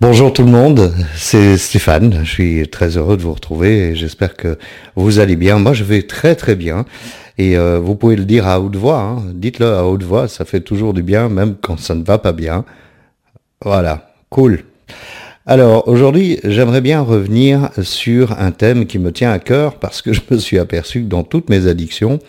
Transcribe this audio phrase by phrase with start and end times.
[0.00, 2.20] Bonjour tout le monde, c'est Stéphane.
[2.22, 4.56] Je suis très heureux de vous retrouver et j'espère que
[4.94, 5.58] vous allez bien.
[5.58, 6.84] Moi, je vais très très bien.
[7.36, 9.00] Et euh, vous pouvez le dire à haute voix.
[9.00, 9.24] Hein.
[9.34, 12.32] Dites-le à haute voix, ça fait toujours du bien, même quand ça ne va pas
[12.32, 12.64] bien.
[13.64, 14.62] Voilà, cool.
[15.46, 20.12] Alors aujourd'hui, j'aimerais bien revenir sur un thème qui me tient à cœur parce que
[20.12, 22.20] je me suis aperçu que dans toutes mes addictions,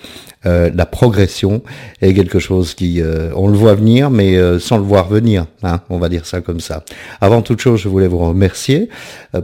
[0.46, 1.62] euh, la progression
[2.02, 5.46] est quelque chose qui, euh, on le voit venir, mais euh, sans le voir venir.
[5.64, 6.84] Hein, on va dire ça comme ça.
[7.20, 8.90] Avant toute chose, je voulais vous remercier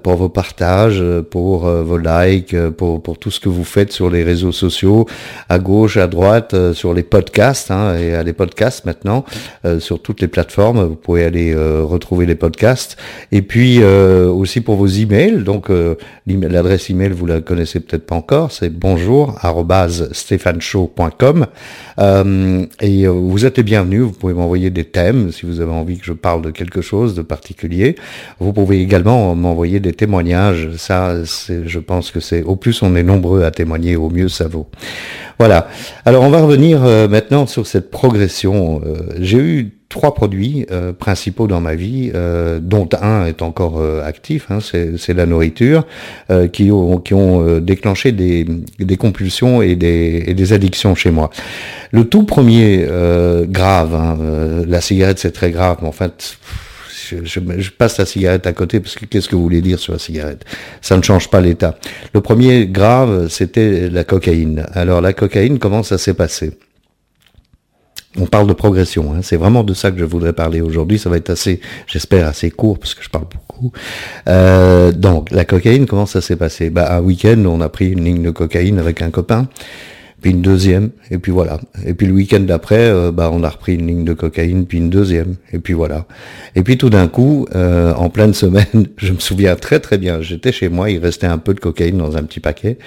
[0.03, 4.51] pour vos partages, pour vos likes, pour, tout ce que vous faites sur les réseaux
[4.51, 5.05] sociaux,
[5.49, 9.25] à gauche, à droite, sur les podcasts, hein, et à les podcasts maintenant,
[9.79, 10.84] sur toutes les plateformes.
[10.85, 12.98] Vous pouvez aller retrouver les podcasts.
[13.31, 15.43] Et puis aussi pour vos emails.
[15.43, 15.70] Donc
[16.25, 19.37] l'adresse email, vous la connaissez peut-être pas encore, c'est bonjour
[21.99, 25.71] euh, et euh, vous êtes les bienvenus, vous pouvez m'envoyer des thèmes si vous avez
[25.71, 27.95] envie que je parle de quelque chose de particulier.
[28.39, 30.70] Vous pouvez également m'envoyer des témoignages.
[30.77, 34.48] Ça, je pense que c'est au plus on est nombreux à témoigner, au mieux ça
[34.48, 34.68] vaut.
[35.40, 35.68] Voilà.
[36.05, 38.81] Alors on va revenir euh, maintenant sur cette progression.
[39.20, 44.03] J'ai eu trois produits euh, principaux dans ma vie, euh, dont un est encore euh,
[44.03, 45.85] actif, hein, c'est la nourriture,
[46.51, 48.45] qui ont, qui ont déclenché des,
[48.79, 51.29] des compulsions et des, et des, addictions chez moi.
[51.91, 52.85] Le tout premier
[53.47, 54.17] grave, hein,
[54.67, 56.37] la cigarette c'est très grave, mais en fait...
[57.07, 59.93] Je, je, passe la cigarette à côté parce que qu'est-ce que vous voulez dire sur
[59.93, 60.43] la cigarette?
[60.81, 61.77] Ça ne change pas l'état.
[62.15, 64.66] Le premier grave, c'était la cocaïne.
[64.73, 66.57] Alors la cocaïne, comment ça s'est passé?
[68.18, 69.19] On parle de progression, hein.
[69.22, 71.00] c'est vraiment de ça que je voudrais parler aujourd'hui.
[71.00, 73.72] Ça va être assez, j'espère, assez court parce que je parle beaucoup.
[74.28, 76.69] Euh, donc, la cocaïne, comment ça s'est passé?
[76.69, 79.47] Bah, un week-end, on a pris une ligne de cocaïne avec un copain,
[80.22, 81.59] puis une deuxième, et puis voilà.
[81.86, 84.78] Et puis le week-end d'après, euh, bah, on a repris une ligne de cocaïne, puis
[84.78, 86.06] une deuxième, et puis voilà.
[86.56, 90.22] Et puis tout d'un coup, euh, en pleine semaine, je me souviens très très bien.
[90.22, 92.78] J'étais chez moi, il restait un peu de cocaïne dans un petit paquet,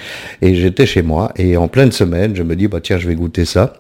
[0.43, 3.15] et j'étais chez moi, et en pleine semaine, je me dis bah tiens, je vais
[3.15, 3.75] goûter ça.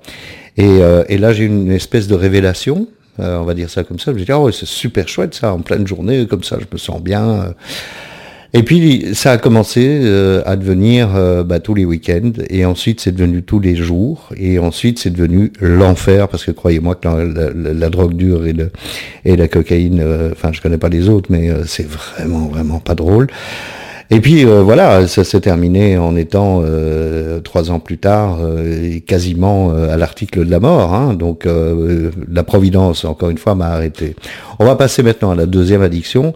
[0.58, 2.88] Euh, et, là, j'ai une espèce de révélation,
[3.20, 4.12] euh, on va dire ça comme ça.
[4.12, 6.78] Je me dis, oh, c'est super chouette ça, en pleine journée, comme ça, je me
[6.78, 7.54] sens bien.
[8.54, 11.10] Et puis, ça a commencé euh, à devenir
[11.44, 15.52] bah, tous les week-ends, et ensuite, c'est devenu tous les jours, et ensuite, c'est devenu
[15.60, 18.54] l'enfer, parce que croyez-moi que la, drogue dure et,
[19.25, 20.02] et la cocaïne,
[20.32, 23.28] enfin, je connais pas les autres, mais c'est vraiment, vraiment pas drôle.
[24.10, 28.98] Et puis euh, voilà, ça s'est terminé en étant euh, trois ans plus tard euh,
[29.06, 30.94] quasiment à l'article de la mort.
[30.94, 31.14] Hein.
[31.14, 34.16] donc la providence, encore une fois, m'a arrêté.
[34.58, 36.34] On va passer maintenant à la deuxième addiction,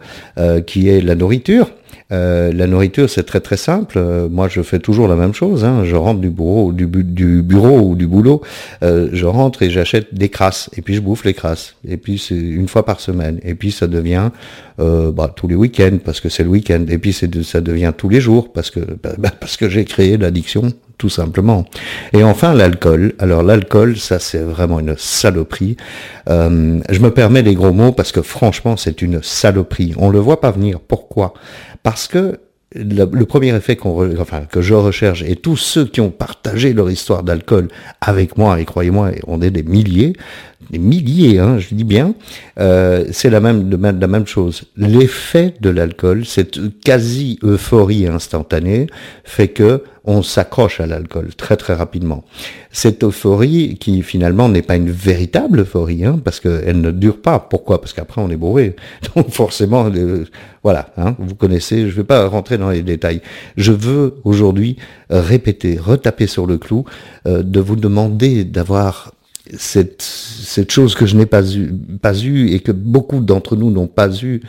[0.67, 1.71] qui est la nourriture.
[2.13, 3.97] Euh, la nourriture, c'est très très simple.
[3.99, 5.65] Euh, moi, je fais toujours la même chose.
[5.65, 5.85] Hein.
[5.85, 8.43] Je rentre du bureau, du, bureau ou du boulot,
[8.83, 10.69] euh, je rentre et j'achète des crasses.
[10.77, 11.75] Et puis je bouffe les crasses.
[11.89, 13.41] Et puis c'est une fois par semaine.
[13.43, 14.31] Et puis ça devient
[14.79, 16.85] bah, tous les week-ends parce que c'est le week-end.
[16.89, 20.17] Et puis ça devient tous les jours parce que bah, bah, parce que j'ai créé
[20.17, 21.65] l'addiction tout simplement.
[22.13, 23.15] Et enfin, l'alcool.
[23.19, 25.77] Alors l'alcool, ça c'est vraiment une saloperie.
[26.29, 29.95] Je me permets les gros mots parce que franchement, c'est une saloperie.
[29.99, 30.81] On le voit pas venir.
[30.81, 31.35] Pourquoi?
[31.83, 32.39] Parce que
[32.75, 37.69] le, premier effet que je recherche, et tous ceux qui ont partagé leur histoire d'alcool
[38.01, 40.15] avec moi, et croyez-moi, on est des milliers,
[40.71, 42.15] des milliers, hein, je dis bien,
[42.59, 44.65] euh, c'est la même, la même chose.
[44.77, 48.87] L'effet de l'alcool, cette quasi euphorie instantanée,
[49.25, 52.25] fait que on s'accroche à l'alcool très très rapidement.
[52.73, 57.39] Cette euphorie qui finalement n'est pas une véritable euphorie, hein, parce qu'elle ne dure pas.
[57.39, 57.81] Pourquoi?
[57.81, 58.75] Parce qu'après on est bourré.
[59.17, 60.25] Donc forcément, euh,
[60.65, 63.21] voilà, hein, vous connaissez, je ne vais pas rentrer dans les détails.
[63.57, 64.77] Je veux aujourd'hui
[65.11, 66.85] répéter, retaper sur le clou,
[67.27, 69.13] euh, de vous demander d'avoir
[69.57, 73.87] cette, chose que je n'ai pas eu, pas eu et que beaucoup d'entre nous n'ont
[73.87, 74.41] pas eu,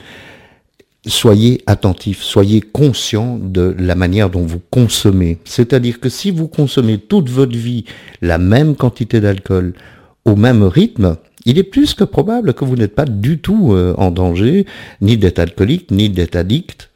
[1.05, 5.39] soyez attentifs, soyez conscients de la manière dont vous consommez.
[5.45, 7.85] C'est-à-dire que si vous consommez toute votre vie
[8.21, 9.73] la même quantité d'alcool
[10.25, 13.93] au même rythme, il est plus que probable que vous n'êtes pas du tout euh,
[13.97, 14.65] en danger,
[15.01, 16.89] ni d'être alcoolique, ni d'être addict.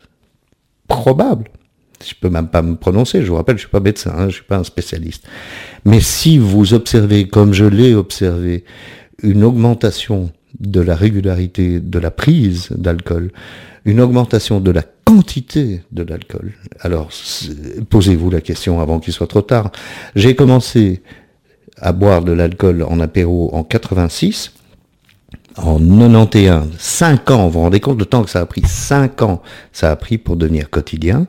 [0.88, 1.50] Probable.
[2.06, 4.30] Je peux même pas me prononcer, je vous rappelle, je suis pas médecin, je hein,
[4.30, 5.26] je suis pas un spécialiste.
[5.86, 8.64] Mais si vous observez, comme je l'ai observé,
[9.24, 13.32] une augmentation de la régularité de la prise d'alcool,
[13.86, 16.54] une augmentation de la quantité de l'alcool.
[16.82, 17.10] Alors,
[17.90, 19.72] posez-vous la question avant qu'il soit trop tard.
[20.16, 21.02] J'ai commencé
[21.78, 24.52] à boire de l'alcool en apéro en 86.
[25.58, 28.62] En 91, 5 ans, vous vous rendez compte le temps que ça a pris?
[28.64, 31.26] 5 ans, ça a pris pour devenir quotidien.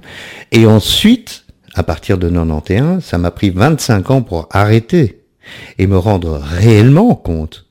[0.53, 5.23] Et ensuite, à partir de 91, ça m'a pris 25 ans pour arrêter
[5.79, 7.68] et me rendre réellement compte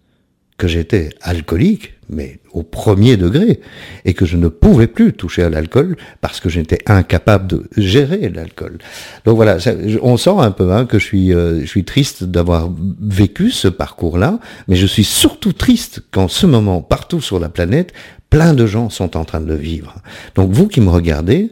[0.58, 3.60] que j'étais alcoolique, mais au premier degré,
[4.06, 8.30] et que je ne pouvais plus toucher à l'alcool parce que j'étais incapable de gérer
[8.30, 8.80] l'alcool.
[9.26, 9.58] Donc voilà,
[10.02, 12.72] on sent un peu hein, que je suis, euh, je suis triste d'avoir
[13.02, 17.94] vécu ce parcours-là, mais je suis surtout triste qu'en ce moment, partout sur la planète,
[18.30, 19.96] plein de gens sont en train de le vivre.
[20.36, 21.50] Donc vous qui me regardez,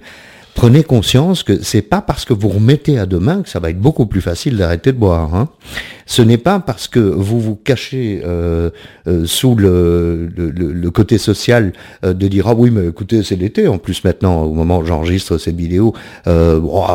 [0.56, 3.80] prenez conscience que c'est pas parce que vous remettez à demain que ça va être
[3.80, 5.36] beaucoup plus facile d'arrêter de boire.
[5.36, 5.50] Hein.
[6.08, 8.70] Ce n'est pas parce que vous vous cachez euh,
[9.08, 11.74] euh, sous le, le, côté social
[12.06, 14.86] euh, de dire ah oui mais écoutez c'est l'été en plus maintenant au moment où
[14.86, 15.94] j'enregistre cette vidéo
[16.26, 16.32] oh,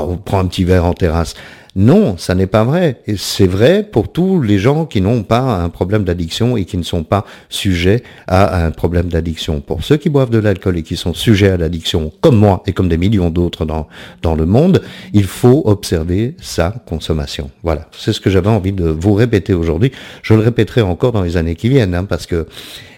[0.09, 1.35] on prend un petit verre en terrasse.
[1.77, 3.01] Non, ça n'est pas vrai.
[3.17, 6.83] C'est vrai pour tous les gens qui n'ont pas un problème d'addiction et qui ne
[6.83, 9.61] sont pas sujets à un problème d'addiction.
[9.61, 12.73] Pour ceux qui boivent de l'alcool et qui sont sujets à l'addiction, comme moi et
[12.73, 13.87] comme des millions d'autres dans,
[14.23, 14.83] dans le monde,
[15.13, 17.51] il faut observer sa consommation.
[17.63, 17.89] Voilà.
[17.97, 19.93] C'est ce que j'avais envie de vous répéter aujourd'hui.
[20.23, 22.47] Je le répéterai encore dans les années qui viennent, hein, parce que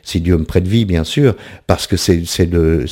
[0.02, 1.34] si Dieu me prête vie, bien sûr,
[1.66, 2.16] parce que c'est
[2.46, 2.86] le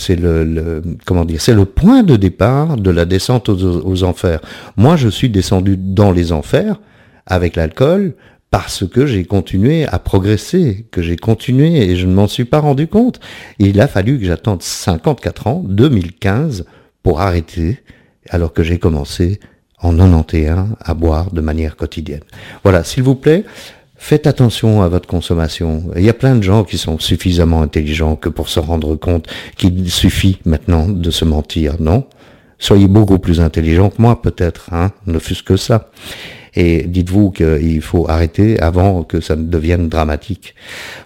[1.64, 4.40] point de départ de la descente aux, enfers.
[4.76, 6.80] Moi, je suis descendu dans les enfers
[7.26, 8.14] avec l'alcool
[8.50, 12.58] parce que j'ai continué à progresser, que j'ai continué et je ne m'en suis pas
[12.58, 13.20] rendu compte.
[13.58, 16.64] il a fallu que j'attende 54 ans, 2015,
[17.02, 17.78] pour arrêter,
[18.28, 19.40] alors que j'ai commencé
[19.82, 22.22] en 91 à boire de manière quotidienne.
[22.62, 23.44] Voilà, s'il vous plaît,
[24.02, 25.84] Faites attention à votre consommation.
[25.94, 29.28] Il y a plein de gens qui sont suffisamment intelligents que pour se rendre compte
[29.56, 32.06] qu'il suffit maintenant de se mentir, non?
[32.58, 35.90] Soyez beaucoup plus intelligents que moi peut-être, hein ne fût-ce que ça.
[36.56, 40.54] Et dites-vous qu'il faut arrêter avant que ça ne devienne dramatique.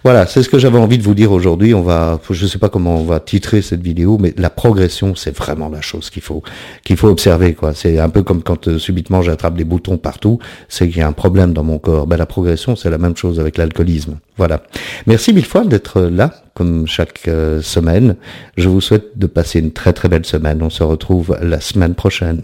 [0.03, 1.73] Voilà, c'est ce que j'avais envie de vous dire aujourd'hui.
[1.73, 5.15] On va, je ne sais pas comment on va titrer cette vidéo, mais la progression,
[5.15, 6.43] c'est vraiment la chose qu'il faut,
[6.83, 7.73] qu'il faut observer, quoi.
[7.73, 10.39] C'est un peu comme quand euh, subitement j'attrape des boutons partout,
[10.69, 12.07] c'est qu'il y a un problème dans mon corps.
[12.07, 14.17] Ben, la progression, c'est la même chose avec l'alcoolisme.
[14.37, 14.63] Voilà.
[15.07, 18.15] Merci mille fois d'être là, comme chaque euh, semaine.
[18.57, 20.61] Je vous souhaite de passer une très très belle semaine.
[20.61, 22.41] On se retrouve la semaine prochaine.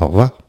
[0.00, 0.43] Au revoir.